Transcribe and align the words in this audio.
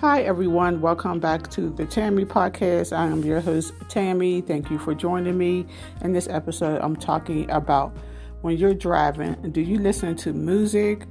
Hi, 0.00 0.22
everyone. 0.22 0.80
Welcome 0.80 1.20
back 1.20 1.50
to 1.50 1.68
the 1.68 1.84
Tammy 1.84 2.24
Podcast. 2.24 2.96
I 2.96 3.04
am 3.04 3.22
your 3.22 3.42
host, 3.42 3.74
Tammy. 3.90 4.40
Thank 4.40 4.70
you 4.70 4.78
for 4.78 4.94
joining 4.94 5.36
me. 5.36 5.66
In 6.00 6.14
this 6.14 6.26
episode, 6.26 6.80
I'm 6.80 6.96
talking 6.96 7.50
about 7.50 7.94
when 8.40 8.56
you're 8.56 8.72
driving, 8.72 9.34
do 9.52 9.60
you 9.60 9.78
listen 9.78 10.16
to 10.16 10.32
music? 10.32 11.04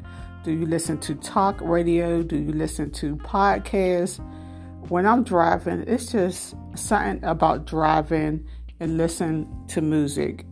Do 0.44 0.52
you 0.52 0.66
listen 0.66 0.98
to 1.02 1.14
talk 1.14 1.62
radio? 1.62 2.24
Do 2.24 2.36
you 2.36 2.52
listen 2.52 2.90
to 2.94 3.16
podcasts? 3.18 4.18
When 4.90 5.06
I'm 5.06 5.24
driving, 5.24 5.84
it's 5.86 6.12
just 6.12 6.56
something 6.74 7.24
about 7.24 7.68
driving 7.68 8.44
and 8.80 8.98
listen 8.98 9.48
to 9.68 9.82
music. 9.82 10.48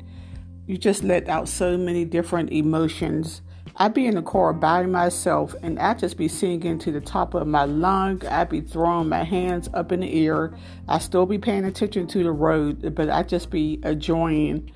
You 0.68 0.78
just 0.78 1.04
let 1.04 1.28
out 1.28 1.50
so 1.50 1.76
many 1.76 2.06
different 2.06 2.52
emotions 2.52 3.42
I 3.80 3.90
be 3.90 4.08
in 4.08 4.16
the 4.16 4.24
car 4.24 4.54
by 4.54 4.88
myself 4.88 5.54
and 5.62 5.78
I'd 5.78 6.00
just 6.00 6.18
be 6.18 6.28
singing 6.28 6.80
to 6.80 6.92
the 6.92 7.00
top 7.00 7.36
of 7.36 7.46
my 7.46 7.66
lung. 7.66 8.26
I'd 8.26 8.50
be 8.50 8.62
throwing 8.62 9.08
my 9.08 9.24
hands 9.24 9.70
up 9.72 9.92
in 9.92 10.00
the 10.00 10.28
air. 10.28 10.52
I'd 10.88 11.04
still 11.04 11.28
be 11.28 11.38
paying 11.38 11.64
attention 11.64 12.08
to 12.08 12.24
the 12.24 12.32
road, 12.32 12.96
but 12.96 13.08
I'd 13.10 13.30
just 13.30 13.52
be 13.52 13.80
enjoying 13.84 14.72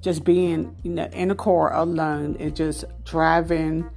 just 0.00 0.24
being 0.24 0.74
you 0.82 0.92
know, 0.92 1.04
in 1.12 1.28
the 1.28 1.34
car 1.34 1.74
alone 1.74 2.36
and 2.40 2.56
just 2.56 2.84
driving 3.04 3.90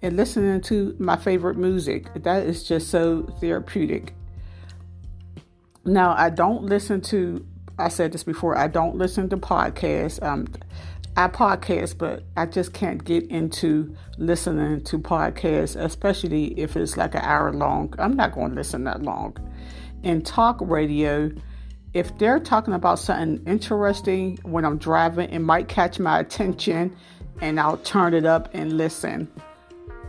and 0.00 0.16
listening 0.16 0.60
to 0.60 0.94
my 1.00 1.16
favorite 1.16 1.56
music. 1.56 2.22
That 2.22 2.44
is 2.46 2.62
just 2.62 2.90
so 2.90 3.22
therapeutic. 3.40 4.14
Now, 5.84 6.14
I 6.16 6.30
don't 6.30 6.64
listen 6.64 7.00
to, 7.02 7.44
I 7.78 7.88
said 7.88 8.12
this 8.12 8.22
before, 8.22 8.56
I 8.56 8.68
don't 8.68 8.96
listen 8.96 9.28
to 9.30 9.36
podcasts. 9.36 10.22
Um, 10.22 10.46
I 11.16 11.28
podcast, 11.28 11.96
but 11.96 12.24
I 12.36 12.46
just 12.46 12.72
can't 12.72 13.04
get 13.04 13.28
into 13.30 13.94
listening 14.18 14.82
to 14.84 14.98
podcasts, 14.98 15.80
especially 15.80 16.58
if 16.58 16.76
it's 16.76 16.96
like 16.96 17.14
an 17.14 17.20
hour 17.20 17.52
long. 17.52 17.94
I'm 17.98 18.16
not 18.16 18.32
going 18.32 18.50
to 18.50 18.56
listen 18.56 18.82
that 18.84 19.02
long. 19.02 19.36
In 20.02 20.22
talk 20.22 20.58
radio, 20.60 21.30
if 21.92 22.18
they're 22.18 22.40
talking 22.40 22.74
about 22.74 22.98
something 22.98 23.46
interesting 23.46 24.38
when 24.42 24.64
I'm 24.64 24.76
driving, 24.76 25.30
it 25.30 25.38
might 25.38 25.68
catch 25.68 26.00
my 26.00 26.18
attention 26.18 26.96
and 27.40 27.60
I'll 27.60 27.76
turn 27.78 28.12
it 28.12 28.26
up 28.26 28.48
and 28.52 28.76
listen. 28.76 29.30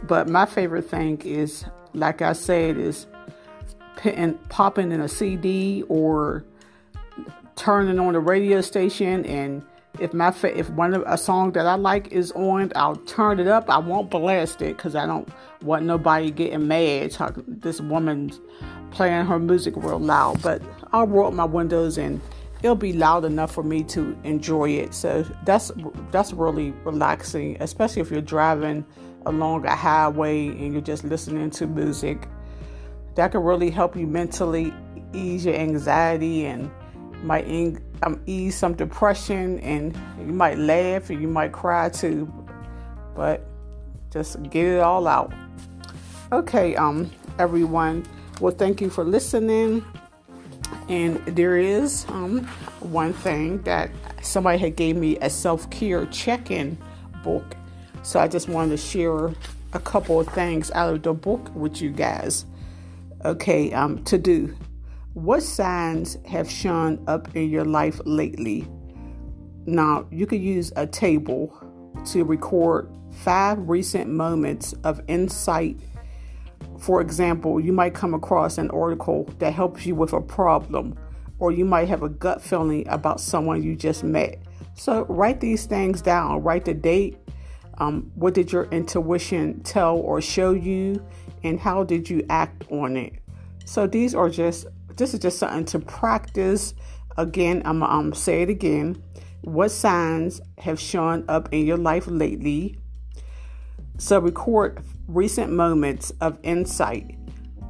But 0.04 0.28
my 0.28 0.48
favorite 0.48 0.90
thing 0.90 1.22
is, 1.22 1.66
like 1.94 2.24
I 2.24 2.34
said, 2.34 2.78
is 2.78 3.06
popping 4.50 4.92
in 4.92 5.02
a 5.02 5.08
CD 5.08 5.84
or 5.88 6.44
turning 7.56 8.00
on 8.00 8.14
the 8.14 8.20
radio 8.20 8.62
station 8.62 9.24
and 9.26 9.64
if 10.00 10.14
my 10.14 10.32
fa- 10.32 10.58
if 10.58 10.70
one 10.72 10.94
of 10.94 11.04
a 11.06 11.18
song 11.18 11.52
that 11.54 11.66
I 11.66 11.76
like 11.76 12.12
is 12.12 12.32
on, 12.34 12.72
I'll 12.76 12.96
turn 12.96 13.40
it 13.40 13.48
up. 13.48 13.70
I 13.70 13.78
won't 13.78 14.10
blast 14.10 14.62
it 14.62 14.78
because 14.78 14.96
I 14.96 15.06
don't 15.06 15.28
want 15.62 15.86
nobody 15.86 16.32
getting 16.32 16.68
mad. 16.68 17.12
Talking 17.12 17.44
this 17.48 17.82
woman's 17.82 18.40
playing 18.92 19.26
her 19.26 19.40
music 19.40 19.76
real 19.78 20.00
loud, 20.00 20.42
but 20.42 20.62
I'll 20.92 21.08
roll 21.08 21.28
up 21.28 21.34
my 21.34 21.46
windows 21.46 21.98
and 21.98 22.22
it'll 22.64 22.76
be 22.76 22.94
loud 22.94 23.26
enough 23.26 23.52
for 23.52 23.64
me 23.64 23.84
to 23.84 24.18
enjoy 24.24 24.70
it. 24.70 24.94
So 24.94 25.26
that's 25.46 25.72
that's 26.12 26.34
really 26.34 26.72
relaxing, 26.84 27.58
especially 27.60 28.02
if 28.02 28.12
you're 28.12 28.22
driving 28.22 28.86
along 29.26 29.66
a 29.66 29.76
highway 29.76 30.48
and 30.48 30.74
you're 30.74 30.82
just 30.82 31.04
listening 31.04 31.50
to 31.52 31.68
music. 31.68 32.28
That 33.16 33.32
can 33.32 33.44
really 33.44 33.70
help 33.70 33.96
you 33.96 34.08
mentally 34.08 34.74
ease 35.14 35.46
your 35.46 35.56
anxiety 35.56 36.46
and 36.46 36.70
might 37.26 37.48
um, 38.04 38.22
ease 38.26 38.56
some 38.56 38.74
depression 38.74 39.60
and 39.60 39.98
you 40.20 40.34
might 40.34 40.58
laugh 40.58 41.10
and 41.10 41.22
you 41.22 41.28
might 41.28 41.52
cry 41.52 41.90
too 41.90 42.32
but 43.16 43.46
just 44.12 44.42
get 44.44 44.66
it 44.66 44.80
all 44.80 45.08
out. 45.08 45.34
Okay 46.32 46.76
um 46.76 47.12
everyone. 47.40 48.06
Well 48.40 48.54
thank 48.54 48.82
you 48.82 48.90
for 48.90 49.04
listening. 49.04 49.84
And 50.90 51.18
there 51.26 51.58
is 51.58 52.06
um 52.10 52.46
one 52.80 53.14
thing 53.14 53.62
that 53.64 53.90
somebody 54.22 54.58
had 54.58 54.76
gave 54.76 54.96
me 54.96 55.18
a 55.20 55.30
self-care 55.30 56.06
check-in 56.08 56.78
book. 57.24 57.56
So 58.04 58.20
i 58.20 58.28
just 58.28 58.48
wanted 58.48 58.72
to 58.72 58.78
share 58.78 59.34
a 59.74 59.80
couple 59.80 60.20
of 60.20 60.28
things 60.28 60.72
out 60.72 60.94
of 60.94 61.04
the 61.04 61.14
book 61.14 61.54
with 61.56 61.82
you 61.82 61.90
guys. 61.90 62.46
Okay 63.24 63.74
um 63.74 64.04
to 64.04 64.18
do 64.18 64.56
what 65.16 65.42
signs 65.42 66.18
have 66.28 66.52
shown 66.52 67.02
up 67.08 67.34
in 67.38 67.50
your 67.50 67.64
life 67.64 68.02
lately? 68.04 68.68
Now, 69.66 70.06
you 70.12 70.28
could 70.28 70.42
use 70.42 70.74
a 70.76 70.86
table 70.86 71.58
to 72.08 72.26
record 72.26 72.94
five 73.24 73.58
recent 73.70 74.10
moments 74.10 74.74
of 74.84 75.00
insight. 75.08 75.80
For 76.80 77.00
example, 77.00 77.62
you 77.62 77.72
might 77.72 77.94
come 77.94 78.14
across 78.14 78.58
an 78.58 78.70
article 78.72 79.24
that 79.40 79.54
helps 79.54 79.86
you 79.86 79.96
with 79.96 80.12
a 80.12 80.20
problem, 80.20 81.00
or 81.40 81.54
you 81.54 81.64
might 81.64 81.88
have 81.88 82.04
a 82.04 82.10
gut 82.10 82.42
feeling 82.42 82.86
about 82.90 83.22
someone 83.22 83.64
you 83.64 83.78
just 83.78 84.04
met. 84.04 84.38
So, 84.74 85.06
write 85.06 85.40
these 85.40 85.66
things 85.66 86.02
down. 86.02 86.44
Write 86.44 86.66
the 86.66 86.74
date. 86.74 87.18
Um, 87.78 88.12
what 88.16 88.34
did 88.34 88.52
your 88.52 88.66
intuition 88.66 89.62
tell 89.64 89.96
or 89.96 90.20
show 90.20 90.52
you? 90.52 91.02
And 91.42 91.58
how 91.58 91.86
did 91.86 92.10
you 92.10 92.26
act 92.30 92.70
on 92.70 92.98
it? 92.98 93.14
So, 93.66 93.88
these 93.88 94.16
are 94.16 94.30
just 94.30 94.68
this 94.96 95.14
is 95.14 95.20
just 95.20 95.40
something 95.40 95.66
to 95.66 95.80
practice. 95.80 96.74
Again, 97.18 97.62
I'm 97.66 97.80
gonna 97.80 97.94
um, 97.94 98.14
say 98.14 98.44
it 98.44 98.50
again. 98.50 99.02
What 99.42 99.70
signs 99.72 100.42
have 100.58 100.80
shown 100.80 101.26
up 101.28 101.50
in 101.52 101.66
your 101.66 101.78
life 101.78 102.08
lately? 102.08 102.78
So, 103.98 104.20
record 104.20 104.84
recent 105.08 105.52
moments 105.52 106.12
of 106.22 106.38
insight. 106.44 107.18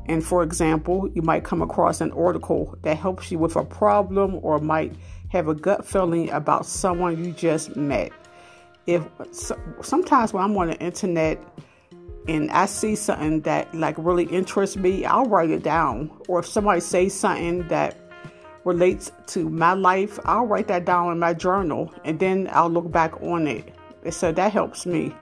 And 0.07 0.23
for 0.23 0.44
example, 0.44 1.09
you 1.13 1.22
might 1.22 1.44
come 1.44 1.61
across 1.61 2.01
an 2.01 2.11
article 2.11 2.78
that 2.84 2.97
helps 2.97 3.31
you 3.31 3.39
with 3.39 3.55
a 3.55 3.66
problem 3.66 4.39
or 4.44 4.59
might 4.59 4.94
have 5.29 5.47
a 5.47 5.55
gut 5.55 5.85
feeling 5.85 6.29
about 6.29 6.66
someone 6.66 7.23
you 7.23 7.31
just 7.31 7.75
met. 7.75 8.11
If 8.85 9.03
sometimes 9.81 10.31
when 10.31 10.44
I'm 10.44 10.55
on 10.57 10.67
the 10.67 10.79
internet, 10.79 11.44
and 12.28 12.52
I 12.52 12.66
see 12.66 12.96
something 12.96 13.41
that 13.41 13.74
like 13.74 13.96
really 13.97 14.25
interests 14.25 14.75
me, 14.75 15.06
I'll 15.06 15.25
write 15.25 15.52
it 15.52 15.63
down. 15.63 16.12
Or 16.28 16.40
if 16.40 16.47
somebody 16.47 16.80
says 16.81 17.13
something 17.13 17.68
that 17.68 17.97
relates 18.63 19.12
to 19.28 19.47
my 19.50 19.74
life, 19.74 20.19
I'll 20.25 20.47
write 20.47 20.68
that 20.69 20.85
down 20.85 21.12
in 21.12 21.19
my 21.19 21.34
journal 21.34 21.94
and 22.03 22.19
then 22.19 22.50
I'll 22.52 22.69
look 22.69 22.91
back 22.91 23.22
on 23.22 23.47
it. 23.47 23.74
And 24.03 24.14
So 24.14 24.31
that 24.31 24.52
helps 24.52 24.85
me. 24.85 25.14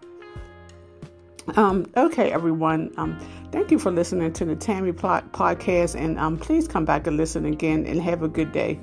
Um, 1.56 1.92
okay, 1.98 2.32
everyone. 2.32 2.94
Um, 2.98 3.20
thank 3.52 3.70
you 3.70 3.78
for 3.78 3.92
listening 3.92 4.32
to 4.34 4.46
the 4.46 4.56
Tammy 4.56 4.94
Plot 4.94 5.34
podcast, 5.34 6.00
and 6.00 6.18
um, 6.18 6.38
please 6.38 6.70
come 6.70 6.86
back 6.86 7.06
and 7.06 7.18
listen 7.18 7.46
again 7.46 7.86
and 7.86 8.02
have 8.02 8.24
a 8.24 8.30
good 8.30 8.54
day. 8.54 8.80